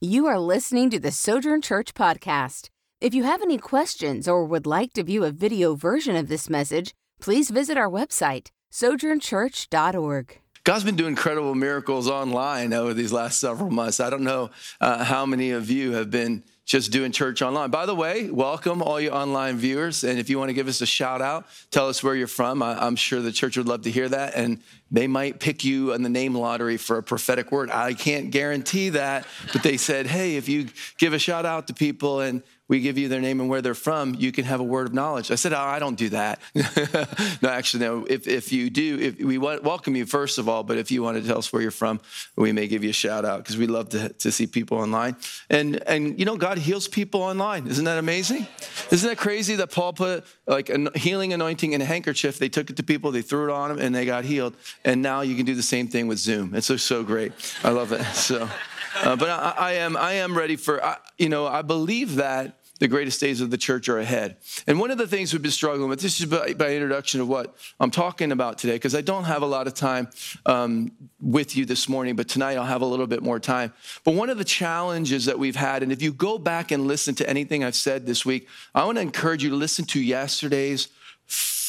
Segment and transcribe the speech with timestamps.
[0.00, 2.68] You are listening to the Sojourn Church podcast.
[3.00, 6.48] If you have any questions or would like to view a video version of this
[6.48, 10.38] message, please visit our website, sojournchurch.org.
[10.62, 13.98] God's been doing incredible miracles online over these last several months.
[13.98, 14.50] I don't know
[14.80, 17.70] uh, how many of you have been just doing church online.
[17.70, 20.04] By the way, welcome all you online viewers.
[20.04, 22.62] And if you want to give us a shout out, tell us where you're from.
[22.62, 24.34] I, am sure the church would love to hear that.
[24.34, 24.60] And
[24.90, 27.70] they might pick you in the name lottery for a prophetic word.
[27.70, 30.68] I can't guarantee that, but they said, hey, if you
[30.98, 33.74] give a shout out to people and we give you their name and where they're
[33.74, 35.30] from, you can have a word of knowledge.
[35.30, 36.38] I said, oh, I don't do that.
[37.42, 38.04] no, actually, no.
[38.04, 41.20] If, if you do, if we welcome you, first of all, but if you want
[41.20, 41.98] to tell us where you're from,
[42.36, 45.16] we may give you a shout out because we love to, to see people online.
[45.48, 47.66] And, and, you know, God heals people online.
[47.66, 48.46] Isn't that amazing?
[48.90, 52.38] Isn't that crazy that Paul put like a healing anointing in a handkerchief?
[52.38, 54.54] They took it to people, they threw it on them, and they got healed.
[54.84, 56.54] And now you can do the same thing with Zoom.
[56.54, 57.32] It's so, so great.
[57.64, 58.04] I love it.
[58.18, 58.46] So,
[59.02, 62.57] uh, but I, I, am, I am ready for, I, you know, I believe that
[62.78, 64.36] the greatest days of the church are ahead.
[64.66, 67.28] And one of the things we've been struggling with, this is by, by introduction of
[67.28, 70.08] what I'm talking about today, because I don't have a lot of time
[70.46, 73.72] um, with you this morning, but tonight I'll have a little bit more time.
[74.04, 77.14] But one of the challenges that we've had, and if you go back and listen
[77.16, 80.88] to anything I've said this week, I want to encourage you to listen to yesterday's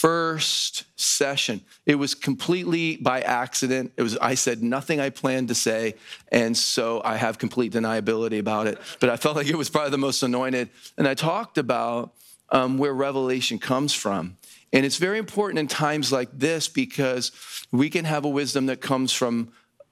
[0.02, 1.60] first session.
[1.86, 3.92] It was completely by accident.
[3.98, 5.96] It was I said nothing I planned to say,
[6.32, 8.80] and so I have complete deniability about it.
[9.02, 10.70] But I felt like it was probably the most anointed.
[10.98, 12.14] And I talked about
[12.50, 14.38] um, where revelation comes from.
[14.72, 17.34] And it's very important in times like this because
[17.72, 19.52] we can have a wisdom that comes from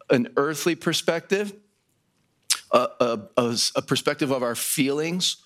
[0.10, 1.54] an earthly perspective,
[2.72, 5.38] a, a, a, a perspective of our feelings,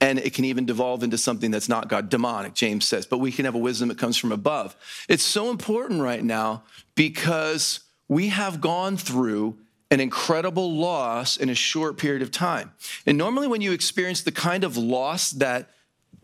[0.00, 3.06] and it can even devolve into something that's not God, demonic, James says.
[3.06, 4.76] But we can have a wisdom that comes from above.
[5.08, 6.62] It's so important right now
[6.94, 9.56] because we have gone through
[9.90, 12.72] an incredible loss in a short period of time.
[13.06, 15.70] And normally, when you experience the kind of loss that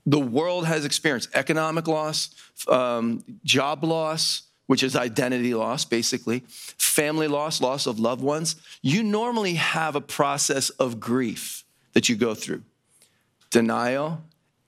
[0.05, 2.31] the world has experienced economic loss,
[2.69, 9.03] um, job loss, which is identity loss, basically, family loss, loss of loved ones you
[9.03, 12.62] normally have a process of grief that you go through
[13.52, 14.20] denial,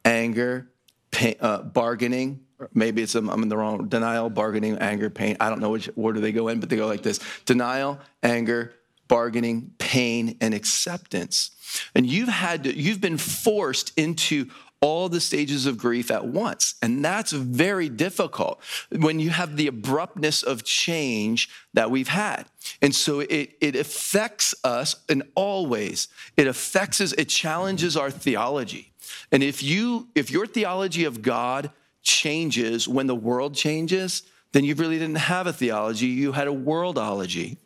[0.05, 0.71] anger,
[1.11, 2.41] pain, uh, bargaining.
[2.73, 5.37] Maybe it's I'm in the wrong denial, bargaining, anger, pain.
[5.41, 8.75] I don't know which order they go in, but they go like this: denial, anger,
[9.09, 11.51] bargaining, pain, and acceptance.
[11.95, 14.49] And you've had to, you've been forced into
[14.85, 16.75] all the stages of grief at once.
[16.83, 18.61] And that's very difficult
[18.95, 22.45] when you have the abruptness of change that we've had.
[22.83, 26.09] And so it, it affects us in all ways.
[26.37, 28.93] It affects us, it challenges our theology.
[29.33, 31.71] And if you if your theology of God
[32.03, 34.23] changes when the world changes,
[34.53, 37.57] then you really didn't have a theology, you had a worldology.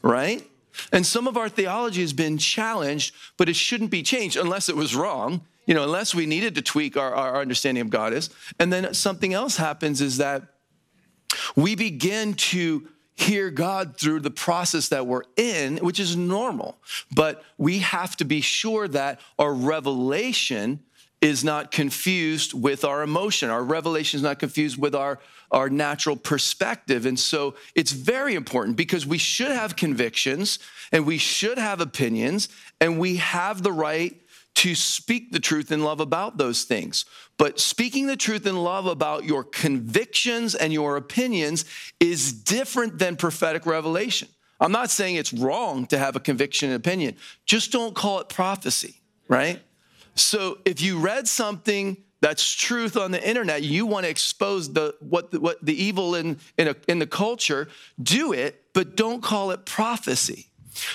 [0.00, 0.48] Right?
[0.92, 4.76] And some of our theology has been challenged, but it shouldn't be changed unless it
[4.76, 8.30] was wrong you know, unless we needed to tweak our, our understanding of God is.
[8.58, 10.42] And then something else happens is that
[11.56, 16.78] we begin to hear God through the process that we're in, which is normal.
[17.14, 20.80] But we have to be sure that our revelation
[21.20, 23.48] is not confused with our emotion.
[23.48, 25.20] Our revelation is not confused with our,
[25.50, 27.06] our natural perspective.
[27.06, 30.58] And so it's very important because we should have convictions
[30.92, 32.50] and we should have opinions
[32.80, 34.20] and we have the right
[34.54, 37.04] to speak the truth in love about those things.
[37.36, 41.64] But speaking the truth in love about your convictions and your opinions
[41.98, 44.28] is different than prophetic revelation.
[44.60, 48.28] I'm not saying it's wrong to have a conviction and opinion, just don't call it
[48.28, 48.94] prophecy,
[49.28, 49.60] right?
[50.14, 54.94] So if you read something that's truth on the internet, you want to expose the
[55.00, 57.68] what the, what the evil in in, a, in the culture,
[58.00, 60.46] do it, but don't call it prophecy.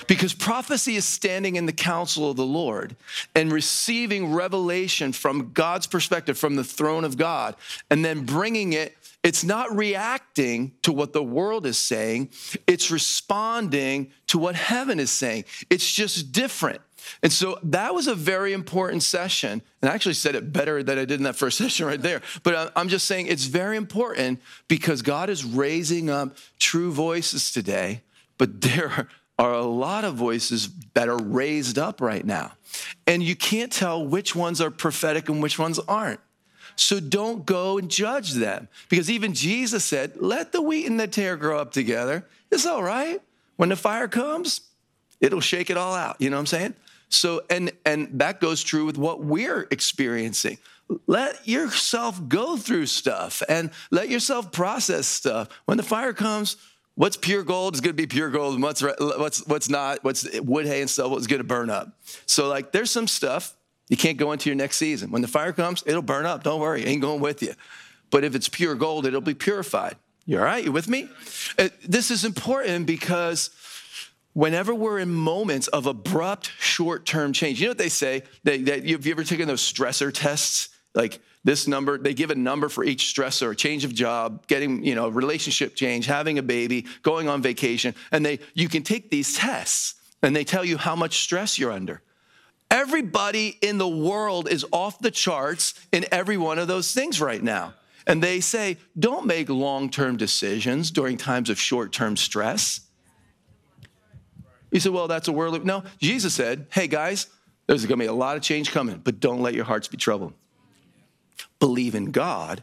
[0.06, 2.96] Because prophecy is standing in the counsel of the Lord
[3.34, 7.56] and receiving revelation from God's perspective, from the throne of God,
[7.90, 8.96] and then bringing it.
[9.22, 12.30] It's not reacting to what the world is saying,
[12.66, 15.44] it's responding to what heaven is saying.
[15.68, 16.80] It's just different.
[17.22, 19.62] And so that was a very important session.
[19.82, 22.22] And I actually said it better than I did in that first session right there.
[22.42, 28.02] But I'm just saying it's very important because God is raising up true voices today.
[28.38, 29.08] But there
[29.40, 32.52] are a lot of voices that are raised up right now.
[33.06, 36.20] And you can't tell which ones are prophetic and which ones aren't.
[36.76, 38.68] So don't go and judge them.
[38.90, 42.26] Because even Jesus said, let the wheat and the tare grow up together.
[42.50, 43.20] It's all right.
[43.56, 44.60] When the fire comes,
[45.20, 46.20] it'll shake it all out.
[46.20, 46.74] You know what I'm saying?
[47.08, 50.58] So, and and that goes true with what we're experiencing.
[51.06, 55.48] Let yourself go through stuff and let yourself process stuff.
[55.64, 56.56] When the fire comes,
[57.00, 60.28] what's pure gold is going to be pure gold, and what's what's what's not, what's
[60.40, 61.88] wood, hay, and stubble is going to burn up.
[62.26, 63.54] So like, there's some stuff
[63.88, 65.10] you can't go into your next season.
[65.10, 66.42] When the fire comes, it'll burn up.
[66.42, 67.54] Don't worry, it ain't going with you.
[68.10, 69.96] But if it's pure gold, it'll be purified.
[70.26, 70.62] You all right?
[70.62, 71.08] You with me?
[71.58, 73.48] Uh, this is important because
[74.34, 78.24] whenever we're in moments of abrupt short-term change, you know what they say?
[78.44, 80.68] That, have you ever taken those stressor tests?
[80.94, 84.94] Like this number, they give a number for each stressor, change of job, getting, you
[84.94, 89.36] know, relationship change, having a baby, going on vacation, and they you can take these
[89.36, 92.02] tests and they tell you how much stress you're under.
[92.70, 97.42] Everybody in the world is off the charts in every one of those things right
[97.42, 97.74] now.
[98.06, 102.80] And they say, don't make long term decisions during times of short term stress.
[104.70, 105.60] You say, well, that's a worldly.
[105.60, 107.26] No, Jesus said, hey, guys,
[107.66, 109.96] there's going to be a lot of change coming, but don't let your hearts be
[109.96, 110.32] troubled.
[111.60, 112.62] Believe in God,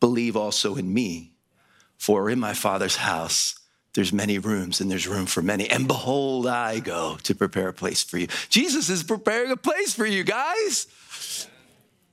[0.00, 1.30] believe also in me.
[1.98, 3.60] For in my Father's house,
[3.94, 5.70] there's many rooms and there's room for many.
[5.70, 8.26] And behold, I go to prepare a place for you.
[8.48, 10.86] Jesus is preparing a place for you guys.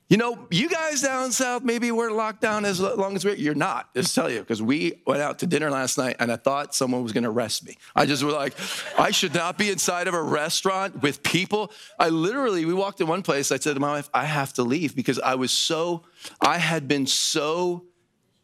[0.10, 3.54] You know, you guys down south, maybe we're locked down as long as we're, you're
[3.54, 6.74] not, just tell you, because we went out to dinner last night and I thought
[6.74, 7.78] someone was gonna arrest me.
[7.96, 8.56] I just was like,
[8.98, 11.72] I should not be inside of a restaurant with people.
[12.00, 14.64] I literally, we walked in one place, I said to my wife, I have to
[14.64, 16.06] leave because I was so,
[16.42, 17.86] I had been so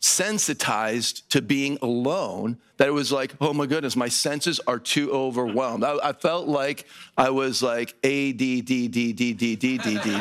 [0.05, 5.11] sensitized to being alone that it was like, oh my goodness, my senses are too
[5.11, 5.83] overwhelmed.
[5.83, 6.85] I, I felt like
[7.17, 10.19] I was like A D D D D D D D D D D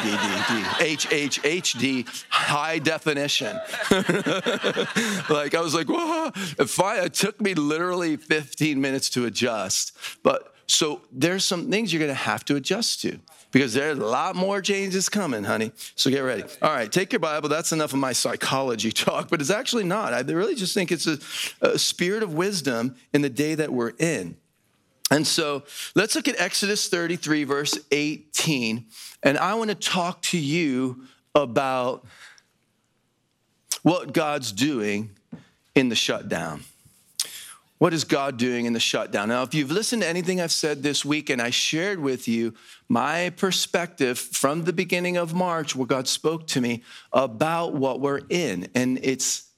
[0.49, 3.55] D H H H D high definition.
[5.29, 6.31] like I was like, whoa.
[6.59, 9.95] It took me literally 15 minutes to adjust.
[10.23, 13.19] But so there's some things you're gonna have to adjust to
[13.55, 15.71] because there's a lot more changes coming, honey.
[15.95, 16.43] So get ready.
[16.61, 17.49] All right, take your Bible.
[17.49, 20.13] That's enough of my psychology talk, but it's actually not.
[20.13, 21.19] I really just think it's a,
[21.63, 24.37] a spirit of wisdom in the day that we're in.
[25.13, 25.63] And so
[25.95, 28.87] let's look at Exodus 33, verse 18.
[29.23, 32.05] And I want to talk to you about
[33.83, 35.11] what God's doing
[35.77, 36.65] in the shutdown.
[37.79, 39.29] What is God doing in the shutdown?
[39.29, 42.55] Now, if you've listened to anything I've said this week, and I shared with you
[42.89, 48.21] my perspective from the beginning of March, where God spoke to me about what we're
[48.29, 48.69] in.
[48.75, 49.51] And it's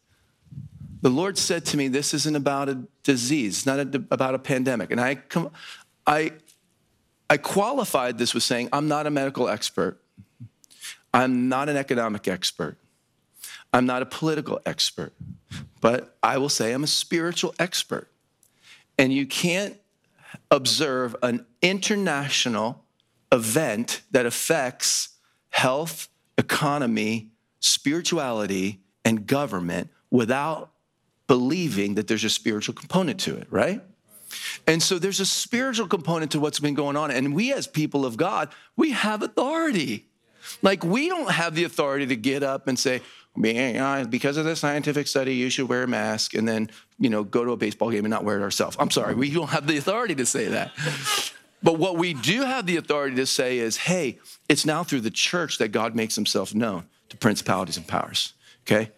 [1.03, 4.39] the Lord said to me, This isn't about a disease, it's not a, about a
[4.39, 4.91] pandemic.
[4.91, 5.19] And I,
[6.07, 6.33] I,
[7.29, 10.01] I qualified this with saying, I'm not a medical expert,
[11.13, 12.79] I'm not an economic expert.
[13.73, 15.13] I'm not a political expert,
[15.81, 18.09] but I will say I'm a spiritual expert.
[18.99, 19.77] And you can't
[20.51, 22.85] observe an international
[23.33, 25.11] event that affects
[25.51, 26.09] health,
[26.39, 27.31] economy,
[27.61, 30.71] spirituality, and government without
[31.27, 33.83] believing that there's a spiritual component to it, right?
[34.67, 37.11] And so there's a spiritual component to what's been going on.
[37.11, 40.07] And we, as people of God, we have authority.
[40.63, 43.03] Like, we don't have the authority to get up and say,
[43.37, 47.45] because of the scientific study, you should wear a mask and then, you know, go
[47.45, 48.77] to a baseball game and not wear it ourselves.
[48.81, 50.73] I'm sorry, we don't have the authority to say that.
[51.63, 54.19] But what we do have the authority to say is, hey,
[54.49, 58.35] it's now through the church that God makes himself known to principalities and powers.
[58.67, 58.91] Okay?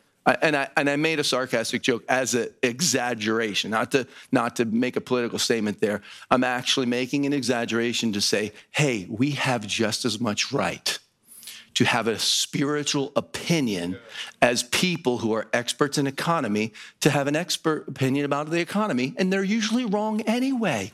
[0.42, 4.64] and I and I made a sarcastic joke as an exaggeration, not to not to
[4.64, 6.02] make a political statement there.
[6.30, 10.98] I'm actually making an exaggeration to say, hey, we have just as much right
[11.78, 13.96] to have a spiritual opinion
[14.42, 19.14] as people who are experts in economy to have an expert opinion about the economy,
[19.16, 20.90] and they're usually wrong anyway.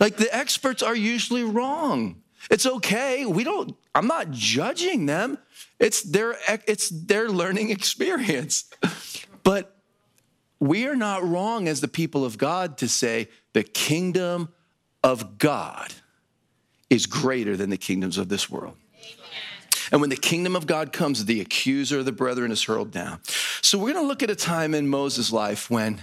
[0.00, 2.20] like the experts are usually wrong.
[2.50, 3.24] It's okay.
[3.24, 5.38] We don't, I'm not judging them.
[5.78, 6.34] It's their,
[6.66, 8.68] it's their learning experience.
[9.44, 9.76] But
[10.58, 14.48] we are not wrong as the people of God to say the kingdom
[15.02, 15.92] of God
[16.90, 18.76] is greater than the kingdoms of this world.
[19.90, 23.20] And when the kingdom of God comes, the accuser of the brethren is hurled down.
[23.62, 26.00] So we're going to look at a time in Moses' life when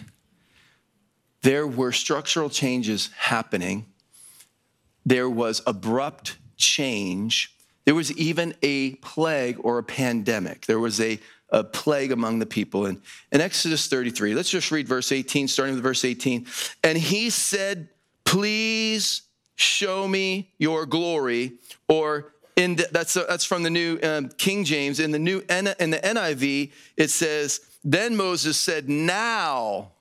[1.42, 3.86] there were structural changes happening.
[5.06, 7.56] There was abrupt change.
[7.86, 10.66] There was even a plague or a pandemic.
[10.66, 12.88] There was a, a plague among the people.
[12.88, 13.00] And
[13.32, 16.48] in Exodus 33, let's just read verse 18, starting with verse 18.
[16.84, 17.90] And he said
[18.26, 19.22] please
[19.56, 21.54] show me your glory
[21.88, 25.00] or in the, that's that's from the new um, King James.
[25.00, 29.92] In the new in the NIV it says then Moses said now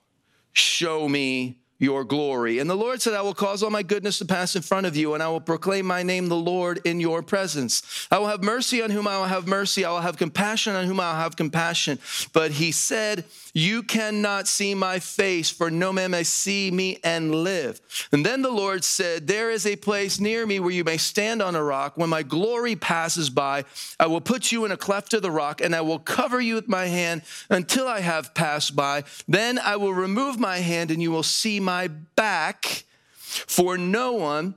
[0.53, 2.59] show me your glory.
[2.59, 4.95] And the Lord said, I will cause all my goodness to pass in front of
[4.95, 8.07] you, and I will proclaim my name, the Lord, in your presence.
[8.09, 9.83] I will have mercy on whom I will have mercy.
[9.83, 11.99] I will have compassion on whom I will have compassion.
[12.31, 17.35] But he said, You cannot see my face, for no man may see me and
[17.35, 17.81] live.
[18.11, 21.41] And then the Lord said, There is a place near me where you may stand
[21.41, 21.97] on a rock.
[21.97, 23.65] When my glory passes by,
[23.99, 26.55] I will put you in a cleft of the rock, and I will cover you
[26.55, 29.03] with my hand until I have passed by.
[29.27, 32.83] Then I will remove my hand, and you will see my back,
[33.19, 34.55] for no one,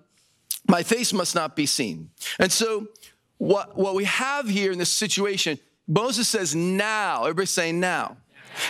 [0.68, 2.10] my face must not be seen.
[2.38, 2.88] And so,
[3.38, 7.22] what, what we have here in this situation, Moses says, now.
[7.22, 8.18] Everybody saying now.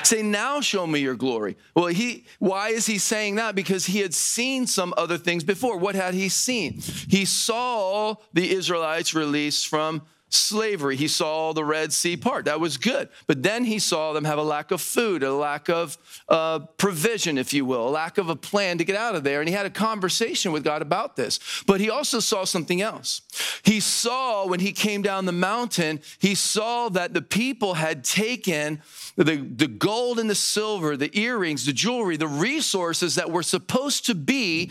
[0.02, 1.56] Say, now show me your glory.
[1.74, 3.54] Well, he why is he saying that?
[3.54, 5.78] Because he had seen some other things before.
[5.78, 6.80] What had he seen?
[7.08, 10.96] He saw the Israelites released from slavery.
[10.96, 12.44] He saw the Red Sea part.
[12.44, 13.08] That was good.
[13.26, 15.96] But then he saw them have a lack of food, a lack of
[16.28, 19.40] uh, provision, if you will, a lack of a plan to get out of there.
[19.40, 21.38] And he had a conversation with God about this.
[21.66, 23.22] But he also saw something else.
[23.62, 28.82] He saw when he came down the mountain, he saw that the people had taken
[29.16, 34.06] the, the gold and the silver, the earrings, the jewelry, the resources that were supposed
[34.06, 34.70] to be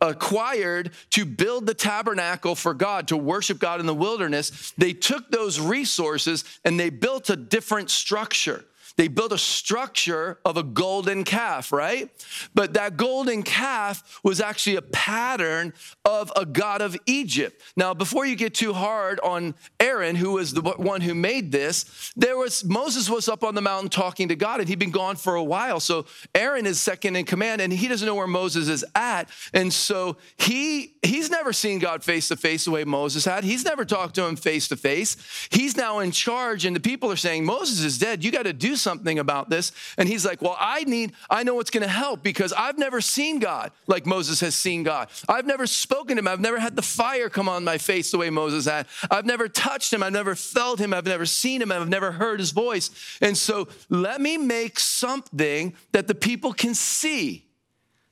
[0.00, 4.72] acquired to build the tabernacle for God, to worship God in the wilderness.
[4.76, 8.64] They took those resources and they built a different structure.
[8.96, 12.10] They built a structure of a golden calf, right?
[12.54, 15.74] But that golden calf was actually a pattern
[16.04, 17.62] of a god of Egypt.
[17.76, 22.12] Now, before you get too hard on Aaron, who was the one who made this,
[22.16, 25.16] there was Moses was up on the mountain talking to God, and he'd been gone
[25.16, 25.78] for a while.
[25.78, 29.28] So Aaron is second in command, and he doesn't know where Moses is at.
[29.52, 33.44] And so he he's never seen God face to face the way Moses had.
[33.44, 35.16] He's never talked to him face to face.
[35.50, 38.24] He's now in charge, and the people are saying, Moses is dead.
[38.24, 39.72] You got to do something something about this.
[39.98, 43.00] And he's like, Well, I need, I know what's going to help because I've never
[43.00, 45.08] seen God like Moses has seen God.
[45.28, 46.28] I've never spoken to him.
[46.28, 48.86] I've never had the fire come on my face the way Moses had.
[49.10, 50.04] I've never touched him.
[50.04, 50.94] I've never felt him.
[50.94, 51.72] I've never seen him.
[51.72, 52.90] I've never heard his voice.
[53.20, 57.46] And so let me make something that the people can see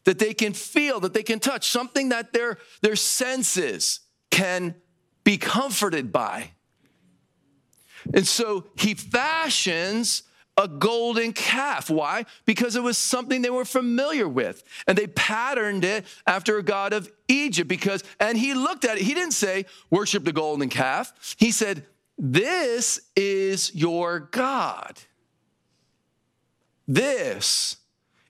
[0.05, 4.01] that they can feel, that they can touch, something that their, their senses
[4.31, 4.75] can
[5.25, 6.51] be comforted by.
[8.13, 10.25] And so he fashions
[10.57, 11.91] a golden calf.
[11.91, 12.27] Why?
[12.45, 14.63] Because it was something they were familiar with.
[14.87, 19.03] And they patterned it after a god of Egypt because, and he looked at it,
[19.03, 21.13] he didn't say, worship the golden calf.
[21.39, 21.85] He said,
[22.17, 25.01] This is your God.
[26.87, 27.77] This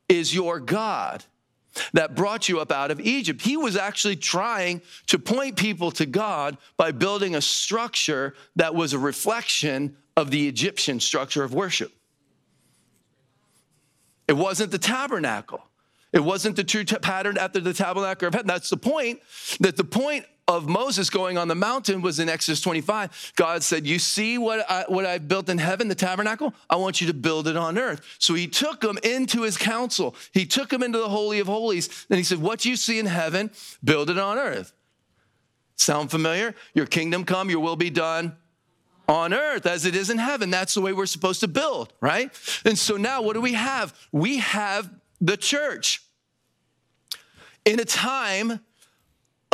[0.09, 1.25] is your God
[1.93, 3.43] that brought you up out of Egypt.
[3.43, 8.93] He was actually trying to point people to God by building a structure that was
[8.93, 11.93] a reflection of the Egyptian structure of worship.
[14.29, 15.63] It wasn't the tabernacle.
[16.13, 18.47] It wasn't the true t- pattern after the tabernacle of heaven.
[18.47, 19.21] That's the point.
[19.61, 23.33] That the point of Moses going on the mountain was in Exodus 25.
[23.37, 26.55] God said, You see what, I, what I've built in heaven, the tabernacle?
[26.71, 28.03] I want you to build it on earth.
[28.19, 30.15] So he took them into his council.
[30.33, 32.07] He took them into the Holy of Holies.
[32.09, 33.51] And he said, What you see in heaven,
[33.83, 34.73] build it on earth.
[35.77, 36.55] Sound familiar?
[36.75, 38.37] Your kingdom come, your will be done
[39.09, 40.51] on earth as it is in heaven.
[40.51, 42.31] That's the way we're supposed to build, right?
[42.65, 43.95] And so now what do we have?
[44.13, 46.03] We have the church.
[47.65, 48.61] In a time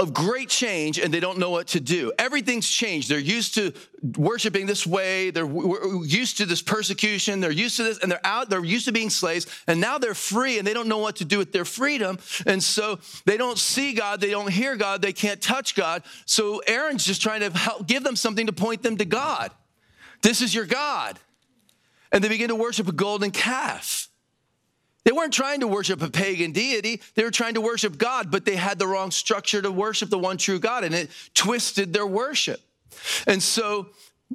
[0.01, 2.11] of great change and they don't know what to do.
[2.19, 3.11] Everything's changed.
[3.11, 3.75] They're used to
[4.17, 5.31] worshiping this way.
[5.31, 7.41] They're used to this persecution.
[7.41, 8.49] They're used to this and they're out.
[8.49, 11.27] They're used to being slaves and now they're free and they don't know what to
[11.27, 12.19] do with their freedom.
[12.47, 14.23] And so they don't see God.
[14.23, 15.03] They don't hear God.
[15.03, 16.03] They can't touch God.
[16.25, 19.51] So Aaron's just trying to help give them something to point them to God.
[20.23, 21.19] This is your God.
[22.11, 24.10] And they begin to worship a golden calf.
[25.05, 27.01] They weren't trying to worship a pagan deity.
[27.15, 30.19] They were trying to worship God, but they had the wrong structure to worship the
[30.19, 32.61] one true God, and it twisted their worship.
[33.27, 33.91] And so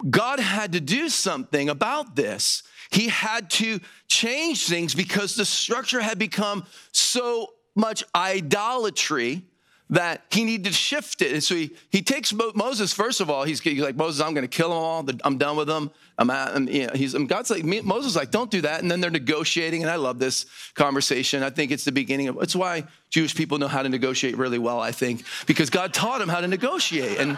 [0.10, 2.63] God had to do something about this.
[2.89, 9.43] He had to change things because the structure had become so much idolatry
[9.89, 11.31] that he needed to shift it.
[11.34, 14.48] And so he, he takes Moses, first of all, he's, he's like, Moses, I'm going
[14.48, 15.05] to kill them all.
[15.24, 15.91] I'm done with them.
[16.17, 18.81] I'm, I'm you know, he's, and God's like, Moses is like, don't do that.
[18.81, 19.81] And then they're negotiating.
[19.81, 21.43] And I love this conversation.
[21.43, 24.60] I think it's the beginning of, it's why Jewish people know how to negotiate really
[24.60, 27.19] well, I think, because God taught them how to negotiate.
[27.19, 27.38] And,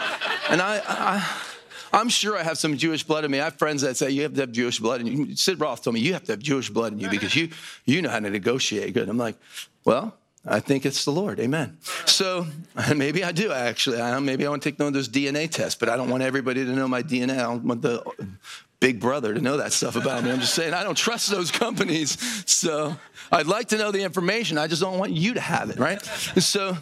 [0.50, 1.42] and I, I
[1.94, 3.40] I'm sure I have some Jewish blood in me.
[3.40, 5.36] I have friends that say you have to have Jewish blood in you.
[5.36, 7.50] Sid Roth told me you have to have Jewish blood in you because you
[7.86, 9.08] you know how to negotiate good.
[9.10, 9.36] I'm like,
[9.86, 10.16] well,
[10.46, 11.40] I think it's the Lord.
[11.40, 11.78] Amen.
[12.06, 12.48] So
[12.96, 14.02] maybe I do actually.
[14.02, 16.24] I maybe I want to take one of those DNA tests, but I don't want
[16.24, 17.34] everybody to know my DNA.
[17.34, 18.04] I don't want the
[18.80, 20.32] Big Brother to know that stuff about me.
[20.32, 22.18] I'm just saying, I don't trust those companies.
[22.50, 22.96] So
[23.32, 24.58] I'd like to know the information.
[24.58, 26.02] I just don't want you to have it, right?
[26.36, 26.78] And so,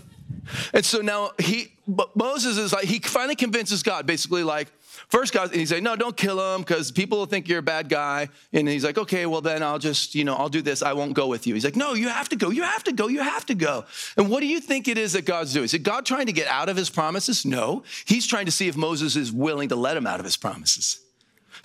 [0.73, 1.71] and so now he,
[2.15, 4.67] Moses is like, he finally convinces God, basically, like,
[5.07, 7.63] First, God, and he's like, no, don't kill him because people will think you're a
[7.63, 8.29] bad guy.
[8.53, 10.81] And he's like, okay, well, then I'll just, you know, I'll do this.
[10.81, 11.53] I won't go with you.
[11.53, 12.49] He's like, no, you have to go.
[12.49, 13.07] You have to go.
[13.07, 13.85] You have to go.
[14.17, 15.65] And what do you think it is that God's doing?
[15.65, 17.45] Is it God trying to get out of his promises?
[17.45, 17.83] No.
[18.05, 20.99] He's trying to see if Moses is willing to let him out of his promises.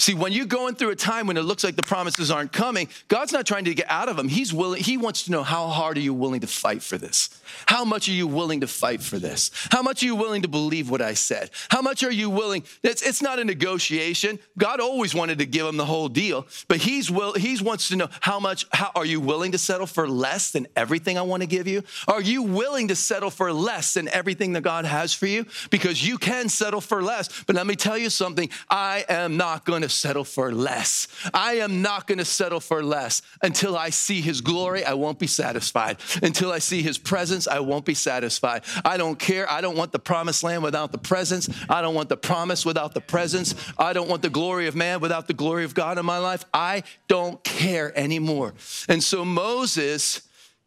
[0.00, 2.88] See, when you're going through a time when it looks like the promises aren't coming,
[3.08, 4.28] God's not trying to get out of them.
[4.28, 7.28] He's willing, He wants to know how hard are you willing to fight for this?
[7.66, 9.50] How much are you willing to fight for this?
[9.70, 11.50] How much are you willing to believe what I said?
[11.68, 12.64] How much are you willing?
[12.82, 14.38] It's, it's not a negotiation.
[14.58, 17.96] God always wanted to give him the whole deal, but He's will He wants to
[17.96, 21.42] know how much, how are you willing to settle for less than everything I want
[21.42, 21.82] to give you?
[22.08, 25.46] Are you willing to settle for less than everything that God has for you?
[25.70, 27.42] Because you can settle for less.
[27.44, 31.08] But let me tell you something, I am not going to settle for less.
[31.34, 33.22] I am not going to settle for less.
[33.42, 35.98] Until I see his glory, I won't be satisfied.
[36.22, 36.98] Until I see his
[37.40, 38.64] presence, I won't be satisfied.
[38.84, 39.50] I don't care.
[39.50, 41.48] I don't want the promised land without the presence.
[41.68, 43.54] I don't want the promise without the presence.
[43.78, 46.44] I don't want the glory of man without the glory of God in my life.
[46.52, 48.54] I don't care anymore.
[48.88, 50.22] And so Moses,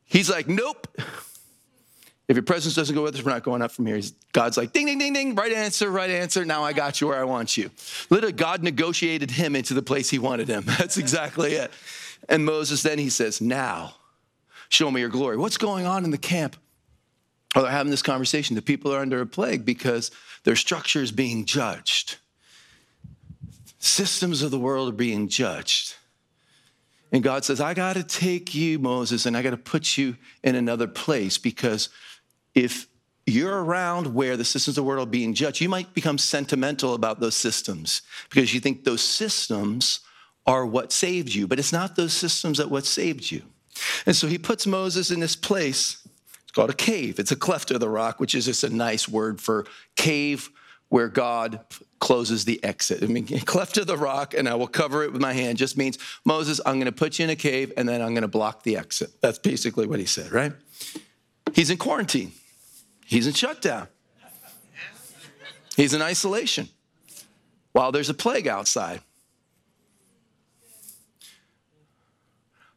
[0.06, 0.88] he's like, nope.
[2.30, 4.00] If your presence doesn't go with us, we're not going up from here.
[4.32, 6.46] God's like, ding, ding, ding, ding, right answer, right answer.
[6.46, 7.70] Now I got you where I want you.
[8.10, 10.64] Literally, God negotiated him into the place he wanted him.
[10.80, 11.72] That's exactly it.
[12.30, 13.96] And Moses, then he says, now
[14.70, 15.36] show me your glory.
[15.36, 16.56] What's going on in the camp?
[17.54, 18.56] They're having this conversation.
[18.56, 20.12] The people are under a plague because
[20.44, 22.18] their structure is being judged.
[23.80, 25.96] Systems of the world are being judged.
[27.12, 30.18] And God says, I got to take you, Moses, and I got to put you
[30.44, 31.90] in another place because
[32.56, 32.88] if
[33.28, 36.96] you're around where the systems of the world are being judged, you might become sentimental
[36.96, 40.00] about those systems because you think those systems
[40.46, 43.44] are what saved you, but it's not those systems that what saved you.
[44.06, 46.06] And so he puts Moses in this place.
[46.54, 47.20] Called a cave.
[47.20, 50.50] It's a cleft of the rock, which is just a nice word for cave
[50.90, 51.60] where God
[52.00, 53.02] closes the exit.
[53.02, 55.76] I mean, cleft of the rock, and I will cover it with my hand just
[55.76, 58.28] means, Moses, I'm going to put you in a cave and then I'm going to
[58.28, 59.10] block the exit.
[59.20, 60.54] That's basically what he said, right?
[61.54, 62.34] He's in quarantine.
[63.06, 63.88] He's in shutdown.
[65.76, 66.70] He's in isolation
[67.72, 69.02] while there's a plague outside.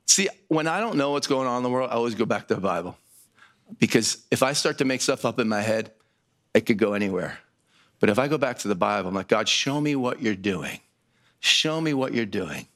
[0.06, 2.48] See, when I don't know what's going on in the world, I always go back
[2.48, 2.96] to the Bible.
[3.78, 5.92] Because if I start to make stuff up in my head,
[6.54, 7.38] it could go anywhere.
[7.98, 10.34] But if I go back to the Bible, I'm like, God, show me what you're
[10.34, 10.80] doing.
[11.40, 12.66] Show me what you're doing.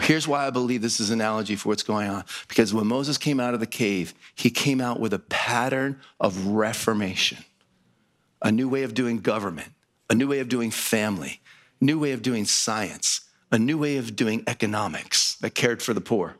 [0.00, 2.24] Here's why I believe this is an analogy for what's going on.
[2.46, 6.46] Because when Moses came out of the cave, he came out with a pattern of
[6.48, 7.38] reformation,
[8.42, 9.72] a new way of doing government,
[10.10, 11.40] a new way of doing family,
[11.80, 16.00] new way of doing science, a new way of doing economics that cared for the
[16.00, 16.36] poor,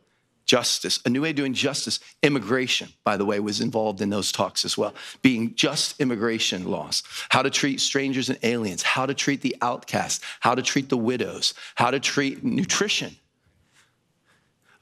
[0.48, 2.00] justice, a new way of doing justice.
[2.22, 7.04] Immigration, by the way, was involved in those talks as well, being just immigration laws,
[7.28, 10.96] how to treat strangers and aliens, how to treat the outcast, how to treat the
[10.96, 13.14] widows, how to treat nutrition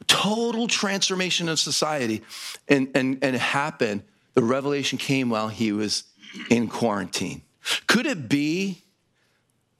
[0.07, 2.23] total transformation of society.
[2.69, 4.03] And, and, and it happened.
[4.35, 6.05] The revelation came while he was
[6.51, 7.43] in quarantine.
[7.87, 8.83] Could it be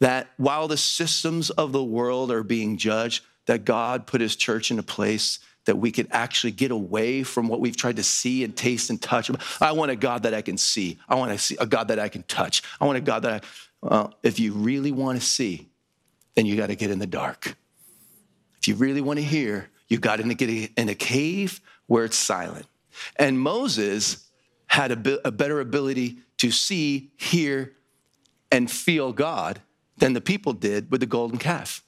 [0.01, 4.71] that while the systems of the world are being judged, that God put his church
[4.71, 8.43] in a place that we could actually get away from what we've tried to see
[8.43, 9.31] and taste and touch.
[9.61, 10.99] I want a God that I can see.
[11.09, 12.63] I want to see a God that I can touch.
[12.81, 13.47] I want a God that I,
[13.83, 15.69] well, if you really want to see,
[16.35, 17.57] then you got to get in the dark.
[18.59, 22.17] If you really want to hear, you got to get in a cave where it's
[22.17, 22.67] silent.
[23.17, 24.29] And Moses
[24.67, 27.73] had a, a better ability to see, hear,
[28.51, 29.61] and feel God
[29.99, 31.83] than the people did with the golden calf.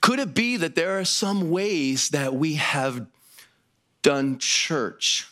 [0.00, 3.06] Could it be that there are some ways that we have
[4.02, 5.28] done church,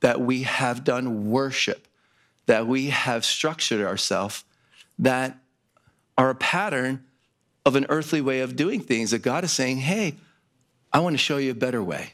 [0.00, 1.86] that we have done worship,
[2.46, 4.44] that we have structured ourselves
[4.98, 5.38] that
[6.16, 7.04] are a pattern
[7.64, 10.14] of an earthly way of doing things that God is saying, hey,
[10.92, 12.12] I want to show you a better way.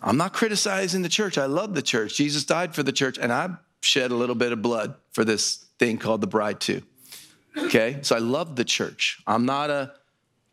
[0.00, 1.38] I'm not criticizing the church.
[1.38, 2.16] I love the church.
[2.16, 5.56] Jesus died for the church, and I shed a little bit of blood for this
[5.78, 6.82] thing called the bride, too.
[7.56, 7.98] Okay?
[8.02, 9.20] So I love the church.
[9.26, 9.94] I'm not a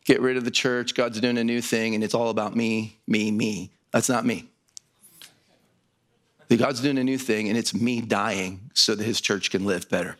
[0.05, 2.97] get rid of the church, God's doing a new thing, and it's all about me,
[3.07, 3.71] me, me.
[3.91, 4.49] That's not me.
[6.57, 9.89] God's doing a new thing, and it's me dying so that his church can live
[9.89, 10.17] better.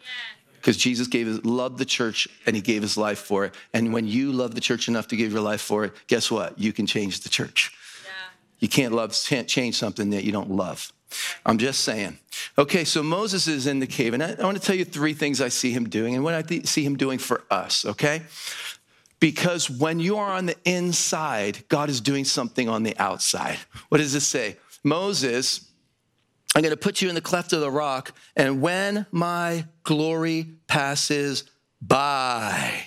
[0.56, 3.54] Because Jesus gave his, loved the church and he gave his life for it.
[3.74, 6.58] And when you love the church enough to give your life for it, guess what?
[6.58, 7.72] You can change the church.
[8.60, 10.94] You can't love, can't change something that you don't love.
[11.46, 12.18] I'm just saying.
[12.58, 15.14] Okay, so Moses is in the cave, and I, I want to tell you three
[15.14, 18.24] things I see him doing and what I th- see him doing for us, okay?
[19.24, 23.58] Because when you are on the inside, God is doing something on the outside.
[23.88, 24.58] What does this say?
[24.84, 25.72] Moses,
[26.54, 30.48] I'm going to put you in the cleft of the rock, and when my glory
[30.68, 31.46] passes
[31.82, 32.84] by,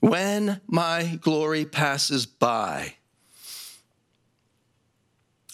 [0.00, 2.96] when my glory passes by,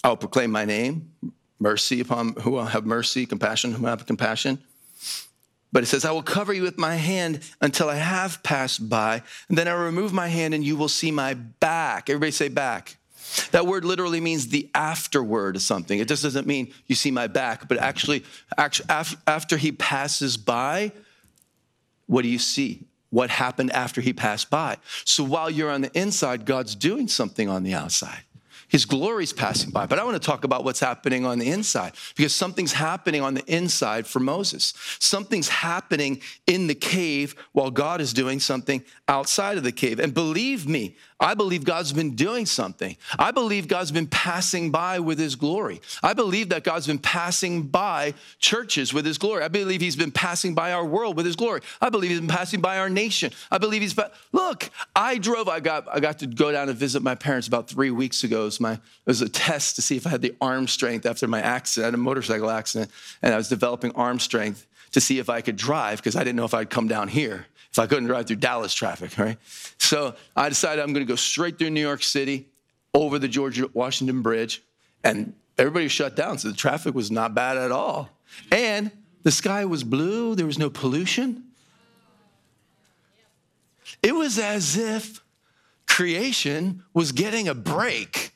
[0.03, 1.13] I'll proclaim my name,
[1.59, 4.61] mercy upon who will have mercy, compassion who will have compassion.
[5.71, 9.21] But it says, I will cover you with my hand until I have passed by,
[9.49, 12.09] and then I will remove my hand and you will see my back.
[12.09, 12.97] Everybody say back.
[13.51, 15.99] That word literally means the afterword of something.
[15.99, 18.23] It just doesn't mean you see my back, but actually,
[18.57, 20.93] after he passes by,
[22.05, 22.85] what do you see?
[23.09, 24.77] What happened after he passed by?
[25.03, 28.23] So while you're on the inside, God's doing something on the outside.
[28.69, 29.85] His glory is passing by.
[29.85, 33.33] But I want to talk about what's happening on the inside because something's happening on
[33.33, 34.73] the inside for Moses.
[34.99, 39.99] Something's happening in the cave while God is doing something outside of the cave.
[39.99, 42.95] And believe me, I believe God's been doing something.
[43.17, 45.81] I believe God's been passing by with his glory.
[46.03, 49.43] I believe that God's been passing by churches with his glory.
[49.43, 51.61] I believe he's been passing by our world with his glory.
[51.81, 53.31] I believe he's been passing by our nation.
[53.49, 53.97] I believe he's
[54.31, 57.67] look, I drove, I got I got to go down and visit my parents about
[57.67, 58.41] three weeks ago.
[58.41, 61.07] It was my it was a test to see if I had the arm strength
[61.07, 61.85] after my accident.
[61.85, 62.91] I had a motorcycle accident,
[63.23, 66.35] and I was developing arm strength to see if I could drive because I didn't
[66.35, 69.37] know if I'd come down here if I couldn't drive through Dallas traffic, right?
[69.77, 72.47] So I decided I'm going to go straight through New York City
[72.91, 74.63] over the George Washington Bridge,
[75.03, 76.39] and everybody shut down.
[76.39, 78.09] So the traffic was not bad at all.
[78.51, 78.89] And
[79.21, 81.43] the sky was blue, there was no pollution.
[84.01, 85.23] It was as if
[85.85, 88.31] creation was getting a break.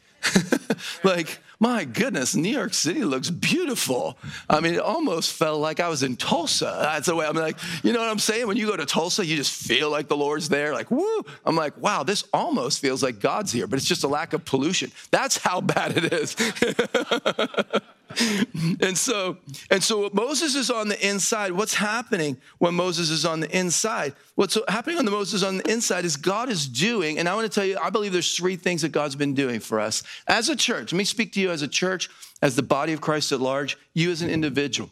[1.03, 4.17] like, my goodness, New York City looks beautiful.
[4.49, 6.75] I mean, it almost felt like I was in Tulsa.
[6.81, 8.47] That's the way I'm like, you know what I'm saying?
[8.47, 11.21] When you go to Tulsa, you just feel like the Lord's there, like, woo.
[11.45, 14.43] I'm like, wow, this almost feels like God's here, but it's just a lack of
[14.43, 14.91] pollution.
[15.11, 16.35] That's how bad it is.
[18.81, 19.37] and so
[19.69, 24.13] and so moses is on the inside what's happening when moses is on the inside?
[24.35, 27.51] What's happening on the moses on the inside is god is doing and i want
[27.51, 30.03] to tell you i believe there's three things that god's been doing for us.
[30.27, 32.09] As a church let me speak to you as a church
[32.41, 34.89] as the body of christ at large you as an individual.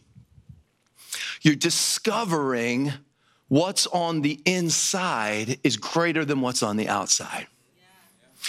[1.41, 2.91] You're discovering
[3.47, 7.47] what's on the inside is greater than what's on the outside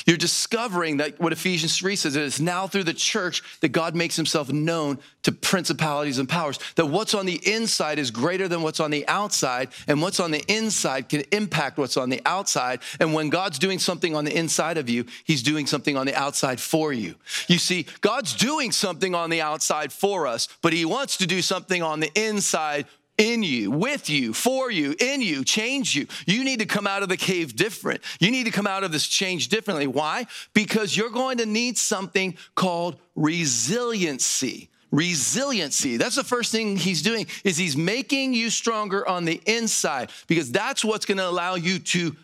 [0.06, 3.94] you're discovering that what Ephesians 3 says it is now through the church that God
[3.94, 6.58] makes himself known to principalities and powers.
[6.76, 10.30] That what's on the inside is greater than what's on the outside, and what's on
[10.30, 12.80] the inside can impact what's on the outside.
[12.98, 16.14] And when God's doing something on the inside of you, he's doing something on the
[16.14, 17.14] outside for you.
[17.48, 21.42] You see, God's doing something on the outside for us, but he wants to do
[21.42, 22.86] something on the inside
[23.20, 26.06] in you, with you, for you, in you, change you.
[26.26, 28.00] You need to come out of the cave different.
[28.18, 29.86] You need to come out of this change differently.
[29.86, 30.26] Why?
[30.54, 37.24] Because you're going to need something called resiliency resiliency that's the first thing he's doing
[37.44, 41.78] is he's making you stronger on the inside because that's what's going to allow you
[41.78, 42.16] to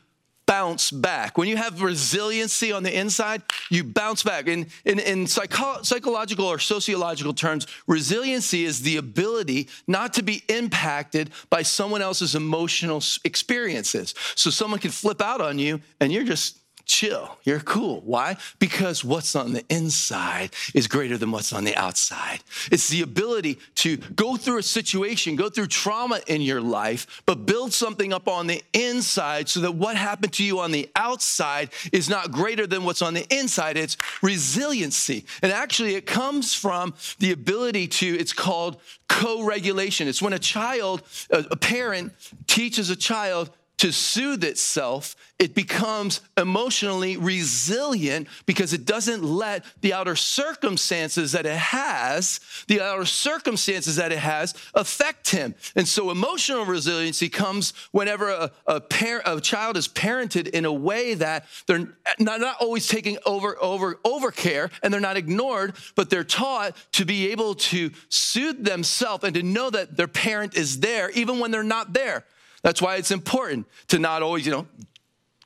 [0.46, 1.37] bounce back.
[1.37, 4.46] When you have resiliency on the inside, you bounce back.
[4.46, 10.42] In, in, in psycho- psychological or sociological terms, resiliency is the ability not to be
[10.48, 14.14] impacted by someone else's emotional experiences.
[14.35, 17.37] So someone can flip out on you and you're just chill.
[17.42, 18.01] You're cool.
[18.05, 18.37] Why?
[18.59, 22.40] Because what's on the inside is greater than what's on the outside.
[22.70, 27.44] It's the ability to go through a situation, go through trauma in your life, but
[27.44, 31.70] build something up on the inside so that what happened to you on the outside
[31.92, 33.77] is not greater than what's on the inside.
[33.77, 35.27] It's resiliency.
[35.42, 40.09] And actually, it comes from the ability to, it's called co regulation.
[40.09, 42.12] It's when a child, a parent
[42.46, 49.92] teaches a child to soothe itself, it becomes emotionally resilient because it doesn't let the
[49.92, 55.54] outer circumstances that it has, the outer circumstances that it has, affect him.
[55.74, 58.80] And so emotional resiliency comes whenever a, a,
[59.26, 64.00] a child is parented in a way that they're not, not always taking over, over,
[64.04, 69.22] over care and they're not ignored, but they're taught to be able to soothe themselves
[69.22, 72.24] and to know that their parent is there even when they're not there.
[72.66, 74.66] That's why it's important to not always, you know,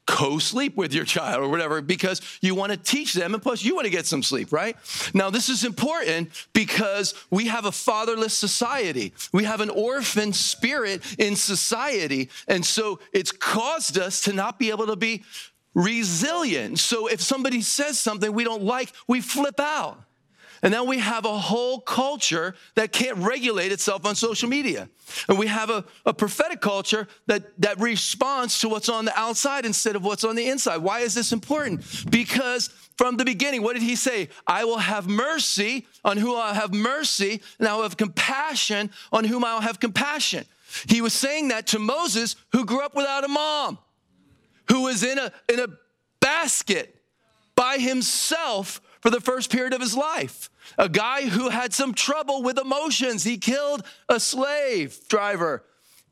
[0.07, 3.75] co-sleep with your child or whatever because you want to teach them and plus you
[3.75, 4.75] want to get some sleep right?
[5.13, 9.13] Now this is important because we have a fatherless society.
[9.35, 14.71] We have an orphan spirit in society and so it's caused us to not be
[14.71, 15.23] able to be
[15.75, 16.79] resilient.
[16.79, 20.03] So if somebody says something we don't like we flip out
[20.63, 24.89] And now we have a whole culture that can't regulate itself on social media.
[25.29, 29.65] And we have a, a prophetic culture that, that responds to what's on the outside
[29.65, 30.79] instead of what's on the inside.
[30.79, 31.85] Why is this important?
[32.11, 34.29] Because from the beginning, what did he say?
[34.47, 39.25] I will have mercy on whom I'll have mercy, and I will have compassion on
[39.25, 40.45] whom I'll have compassion.
[40.87, 43.79] He was saying that to Moses, who grew up without a mom,
[44.69, 45.69] who was in a, in a
[46.21, 46.95] basket
[47.57, 50.51] by himself for the first period of his life.
[50.79, 53.25] A guy who had some trouble with emotions.
[53.25, 55.65] He killed a slave driver,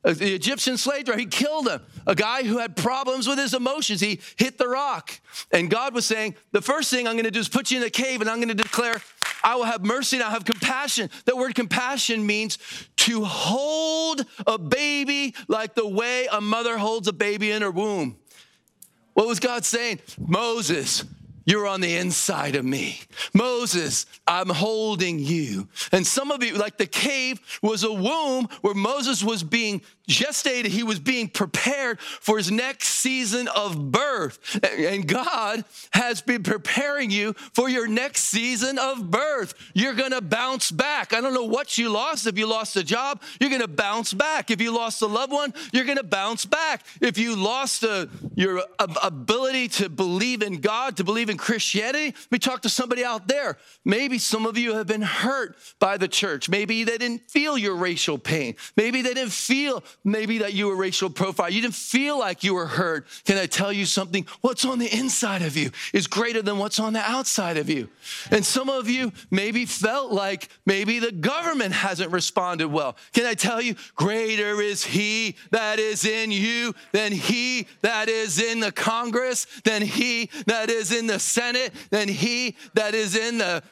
[0.02, 1.20] the Egyptian slave driver.
[1.20, 1.82] He killed him.
[2.06, 4.00] A guy who had problems with his emotions.
[4.00, 5.20] He hit the rock.
[5.52, 7.84] And God was saying, The first thing I'm going to do is put you in
[7.84, 9.00] a cave and I'm going to declare,
[9.42, 11.10] I will have mercy and I'll have compassion.
[11.26, 12.58] That word compassion means
[12.96, 18.16] to hold a baby like the way a mother holds a baby in her womb.
[19.14, 20.00] What was God saying?
[20.18, 21.04] Moses,
[21.48, 23.00] you're on the inside of me.
[23.32, 25.66] Moses, I'm holding you.
[25.92, 30.72] And some of you, like the cave was a womb where Moses was being gestated,
[30.72, 34.58] he was being prepared for his next season of birth.
[34.62, 39.54] And God has been preparing you for your next season of birth.
[39.74, 41.14] You're gonna bounce back.
[41.14, 42.26] I don't know what you lost.
[42.26, 44.50] If you lost a job, you're gonna bounce back.
[44.50, 46.84] If you lost a loved one, you're gonna bounce back.
[47.00, 52.32] If you lost a, your ability to believe in God, to believe in Christianity, let
[52.32, 53.56] me talk to somebody out there.
[53.84, 56.48] Maybe some of you have been hurt by the church.
[56.48, 58.56] Maybe they didn't feel your racial pain.
[58.76, 61.50] Maybe they didn't feel maybe that you were racial profile.
[61.50, 63.06] You didn't feel like you were hurt.
[63.24, 64.26] Can I tell you something?
[64.40, 67.88] What's on the inside of you is greater than what's on the outside of you.
[68.30, 72.96] And some of you maybe felt like maybe the government hasn't responded well.
[73.12, 78.40] Can I tell you, greater is he that is in you than he that is
[78.40, 83.38] in the Congress, than he that is in the Senate, than he that is in
[83.38, 83.62] the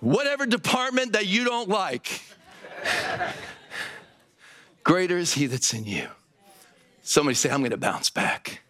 [0.00, 2.20] whatever department that you don't like.
[4.82, 6.08] Greater is he that's in you.
[7.02, 8.60] Somebody say, I'm going to bounce back.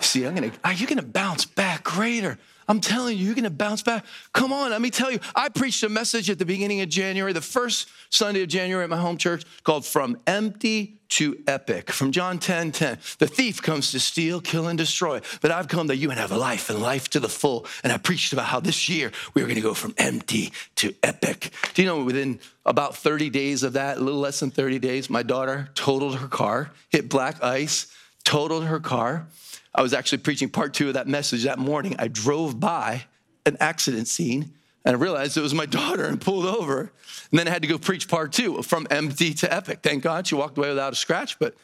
[0.00, 2.38] See, I'm going to, are you going to bounce back greater?
[2.70, 4.04] I'm telling you, you're going to bounce back.
[4.32, 5.18] Come on, let me tell you.
[5.34, 8.90] I preached a message at the beginning of January, the first Sunday of January at
[8.90, 11.90] my home church called From Empty to Epic.
[11.90, 12.98] From John 10 10.
[13.18, 15.20] The thief comes to steal, kill, and destroy.
[15.40, 17.66] But I've come that you might have a life and life to the full.
[17.82, 20.94] And I preached about how this year we are going to go from empty to
[21.02, 21.50] epic.
[21.74, 25.10] Do you know within about 30 days of that, a little less than 30 days,
[25.10, 29.26] my daughter totaled her car, hit black ice, totaled her car.
[29.74, 31.94] I was actually preaching part two of that message that morning.
[31.98, 33.04] I drove by
[33.46, 34.52] an accident scene
[34.84, 36.92] and I realized it was my daughter and pulled over.
[37.30, 39.80] And then I had to go preach part two from empty to epic.
[39.82, 41.54] Thank God she walked away without a scratch, but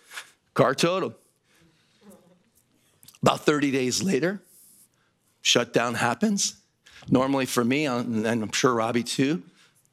[0.54, 1.14] car totaled.
[3.22, 4.40] About 30 days later,
[5.40, 6.56] shutdown happens.
[7.10, 9.42] Normally for me, and I'm sure Robbie too,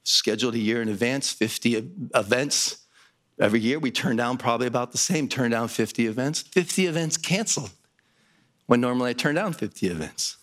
[0.04, 2.78] scheduled a year in advance, 50 events.
[3.40, 6.42] Every year we turn down probably about the same, turn down 50 events.
[6.42, 7.72] 50 events canceled
[8.66, 10.38] when normally I turn down 50 events.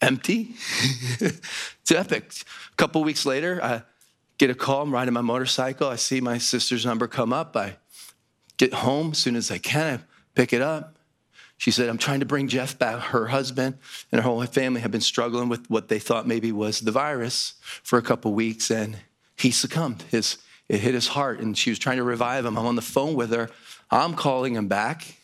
[0.00, 0.54] Empty.
[1.20, 2.32] it's epic.
[2.72, 3.82] A couple weeks later, I
[4.38, 4.82] get a call.
[4.82, 5.88] I'm riding my motorcycle.
[5.88, 7.56] I see my sister's number come up.
[7.56, 7.76] I
[8.56, 10.00] get home as soon as I can.
[10.00, 10.02] I
[10.34, 10.98] pick it up.
[11.56, 13.00] She said, I'm trying to bring Jeff back.
[13.00, 13.78] Her husband
[14.10, 17.54] and her whole family have been struggling with what they thought maybe was the virus
[17.82, 18.98] for a couple weeks, and
[19.36, 20.02] he succumbed.
[20.10, 20.38] His,
[20.68, 22.58] it hit his heart, and she was trying to revive him.
[22.58, 23.50] I'm on the phone with her.
[23.90, 25.16] I'm calling him back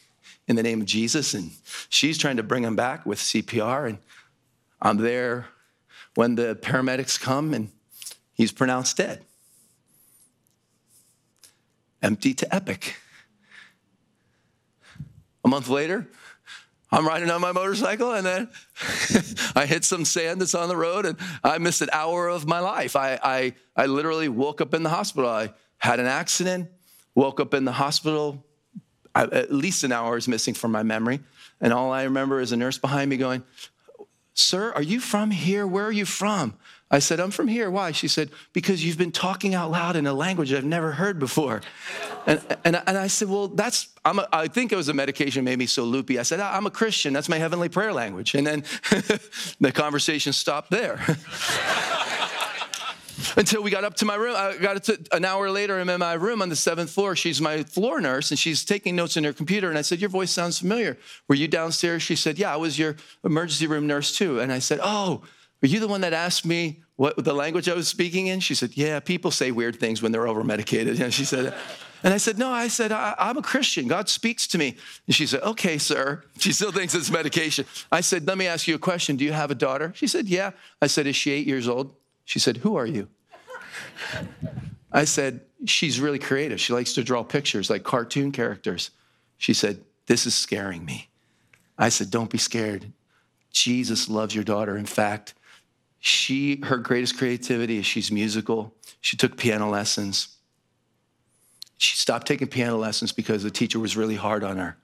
[0.50, 1.32] in the name of Jesus.
[1.32, 1.52] And
[1.88, 3.88] she's trying to bring him back with CPR.
[3.88, 3.98] And
[4.82, 5.46] I'm there
[6.16, 7.70] when the paramedics come and
[8.34, 9.24] he's pronounced dead.
[12.02, 12.96] Empty to epic.
[15.44, 16.08] A month later,
[16.90, 18.48] I'm riding on my motorcycle and then
[19.54, 22.58] I hit some sand that's on the road and I missed an hour of my
[22.58, 22.96] life.
[22.96, 25.30] I, I, I literally woke up in the hospital.
[25.30, 26.68] I had an accident,
[27.14, 28.44] woke up in the hospital,
[29.14, 31.20] I, at least an hour is missing from my memory.
[31.60, 33.42] And all I remember is a nurse behind me going,
[34.34, 35.66] Sir, are you from here?
[35.66, 36.54] Where are you from?
[36.90, 37.70] I said, I'm from here.
[37.70, 37.92] Why?
[37.92, 41.60] She said, Because you've been talking out loud in a language I've never heard before.
[42.26, 45.44] And, and, and I said, Well, that's, I'm a, I think it was a medication
[45.44, 46.18] made me so loopy.
[46.18, 47.12] I said, I'm a Christian.
[47.12, 48.34] That's my heavenly prayer language.
[48.34, 48.60] And then
[49.60, 51.00] the conversation stopped there.
[53.36, 54.34] until we got up to my room.
[54.36, 57.16] I got to, an hour later, I'm in my room on the seventh floor.
[57.16, 59.68] She's my floor nurse, and she's taking notes in her computer.
[59.68, 60.98] And I said, Your voice sounds familiar.
[61.28, 62.02] Were you downstairs?
[62.02, 64.40] She said, Yeah, I was your emergency room nurse too.
[64.40, 65.22] And I said, Oh,
[65.62, 68.40] are you the one that asked me what the language I was speaking in?
[68.40, 71.00] She said, Yeah, people say weird things when they're over medicated.
[71.00, 71.54] And she said,
[72.02, 73.86] and I said, No, I said, I, am a Christian.
[73.86, 74.76] God speaks to me.
[75.06, 76.22] And she said, Okay, sir.
[76.38, 77.66] She still thinks it's medication.
[77.92, 79.16] I said, Let me ask you a question.
[79.16, 79.92] Do you have a daughter?
[79.94, 80.52] She said, Yeah.
[80.80, 81.94] I said, Is she eight years old?
[82.30, 83.08] She said, Who are you?
[84.92, 86.60] I said, She's really creative.
[86.60, 88.92] She likes to draw pictures like cartoon characters.
[89.36, 91.08] She said, This is scaring me.
[91.76, 92.92] I said, Don't be scared.
[93.50, 94.76] Jesus loves your daughter.
[94.76, 95.34] In fact,
[95.98, 98.76] she her greatest creativity is she's musical.
[99.00, 100.36] She took piano lessons.
[101.78, 104.76] She stopped taking piano lessons because the teacher was really hard on her.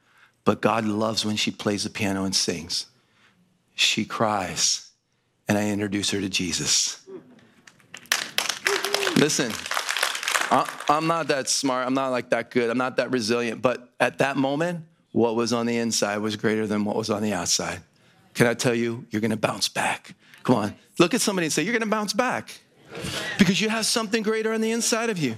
[0.43, 2.87] But God loves when she plays the piano and sings.
[3.77, 4.91] She cries,
[5.47, 7.06] and I introduce her to Jesus.
[9.17, 9.51] Listen,
[10.89, 11.87] I'm not that smart.
[11.87, 12.71] I'm not like that good.
[12.71, 13.63] I'm not that resilient.
[13.63, 17.23] But at that moment, what was on the inside was greater than what was on
[17.23, 17.81] the outside.
[18.35, 20.15] Can I tell you, you're gonna bounce back?
[20.43, 22.61] Come on, look at somebody and say, You're gonna bounce back
[23.39, 25.35] because you have something greater on the inside of you.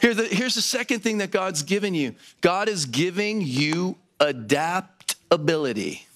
[0.00, 6.06] Here the, here's the second thing that God's given you God is giving you adaptability.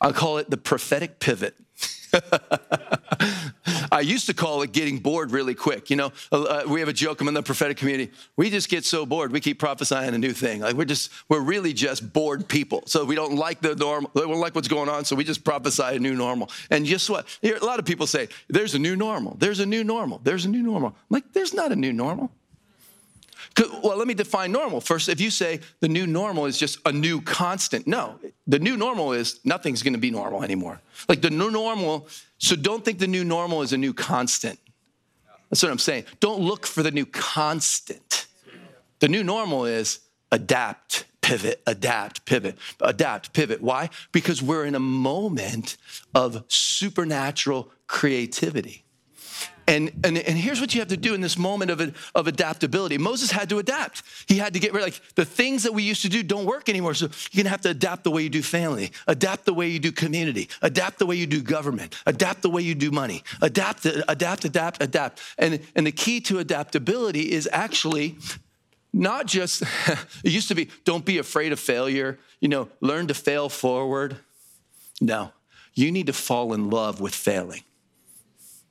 [0.00, 1.54] I'll call it the prophetic pivot.
[3.96, 5.88] I used to call it getting bored really quick.
[5.88, 8.12] You know, uh, we have a joke in the prophetic community.
[8.36, 10.60] We just get so bored, we keep prophesying a new thing.
[10.60, 12.82] Like we're just, we're really just bored people.
[12.84, 15.44] So we don't like the normal, we don't like what's going on, so we just
[15.44, 16.50] prophesy a new normal.
[16.68, 17.26] And guess what?
[17.40, 20.44] Here, a lot of people say, there's a new normal, there's a new normal, there's
[20.44, 20.90] a new normal.
[20.90, 22.30] I'm like, there's not a new normal.
[23.82, 24.80] Well, let me define normal.
[24.80, 28.18] First, if you say the new normal is just a new constant, no.
[28.46, 30.80] The new normal is nothing's gonna be normal anymore.
[31.08, 34.58] Like the new normal, so don't think the new normal is a new constant.
[35.50, 36.04] That's what I'm saying.
[36.20, 38.26] Don't look for the new constant.
[38.98, 40.00] The new normal is
[40.32, 43.60] adapt, pivot, adapt, pivot, adapt, pivot.
[43.60, 43.90] Why?
[44.12, 45.76] Because we're in a moment
[46.14, 48.85] of supernatural creativity.
[49.68, 52.98] And, and, and here's what you have to do in this moment of, of adaptability.
[52.98, 54.02] Moses had to adapt.
[54.28, 56.68] He had to get rid like the things that we used to do don't work
[56.68, 56.94] anymore.
[56.94, 59.80] So you're gonna have to adapt the way you do family, adapt the way you
[59.80, 63.86] do community, adapt the way you do government, adapt the way you do money, adapt,
[63.86, 65.20] adapt, adapt, adapt.
[65.36, 68.18] And, and the key to adaptability is actually
[68.92, 69.62] not just,
[70.24, 74.16] it used to be, don't be afraid of failure, you know, learn to fail forward.
[75.00, 75.32] No,
[75.74, 77.62] you need to fall in love with failing.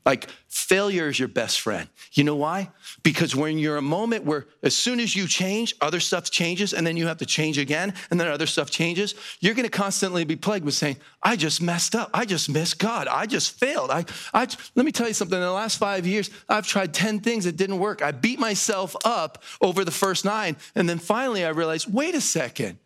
[0.06, 1.90] Like failure is your best friend.
[2.14, 2.70] You know why?
[3.02, 6.86] Because when you're a moment where as soon as you change, other stuff changes and
[6.86, 10.24] then you have to change again and then other stuff changes, you're going to constantly
[10.24, 12.12] be plagued with saying, I just messed up.
[12.14, 13.08] I just missed God.
[13.08, 13.90] I just failed.
[13.90, 15.38] I, I, let me tell you something.
[15.38, 18.04] In the last five years, I've tried 10 things that didn't work.
[18.04, 20.56] I beat myself up over the first nine.
[20.76, 22.78] And then finally I realized, wait a second.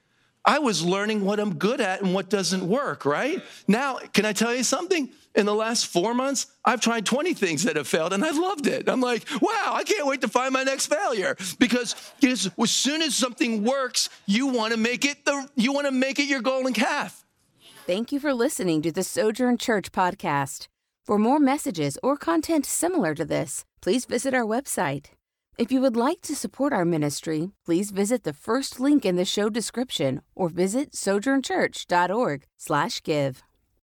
[0.45, 3.43] I was learning what I'm good at and what doesn't work, right?
[3.67, 5.09] Now, can I tell you something?
[5.35, 8.67] In the last four months, I've tried 20 things that have failed and I loved
[8.67, 8.89] it.
[8.89, 11.35] I'm like, wow, I can't wait to find my next failure.
[11.59, 15.91] Because as soon as something works, you want to make it the you want to
[15.91, 17.23] make it your golden calf.
[17.85, 20.67] Thank you for listening to the Sojourn Church podcast.
[21.05, 25.07] For more messages or content similar to this, please visit our website.
[25.57, 29.25] If you would like to support our ministry, please visit the first link in the
[29.25, 33.43] show description or visit sojournchurch.org/give.